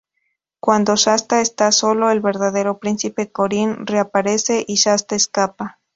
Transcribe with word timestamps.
Cuando 0.59 0.95
Shasta 0.95 1.41
está 1.41 1.71
solo, 1.71 2.09
el 2.09 2.21
verdadero 2.21 2.79
príncipe 2.79 3.31
Corin 3.31 3.85
reaparece 3.85 4.65
y 4.67 4.73
Shasta 4.77 5.15
escapa. 5.15 5.79